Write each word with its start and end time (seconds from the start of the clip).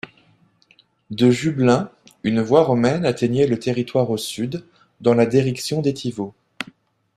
De 1.11 1.29
Jublains, 1.29 1.91
une 2.23 2.41
voie 2.41 2.63
romaine 2.63 3.05
atteignait 3.05 3.45
le 3.45 3.59
territoire 3.59 4.09
au 4.09 4.17
Sud, 4.17 4.65
dans 4.99 5.13
la 5.13 5.27
direction 5.27 5.79
d'Étiveau. 5.83 6.33